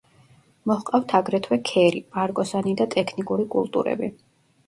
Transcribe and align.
მოჰყავთ 0.69 1.11
აგრეთვე 1.17 1.59
ქერი, 1.69 2.01
პარკოსანი 2.15 2.73
და 2.81 2.87
ტექნიკური 2.97 3.47
კულტურები. 3.57 4.13